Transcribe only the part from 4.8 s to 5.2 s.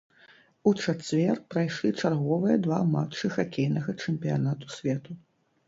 свету.